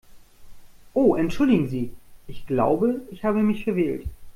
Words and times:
Oh 0.95 1.13
entschuldigen 1.15 1.67
Sie, 1.69 1.93
ich 2.25 2.47
glaube, 2.47 3.01
ich 3.11 3.23
habe 3.23 3.43
mich 3.43 3.65
verwählt. 3.65 4.07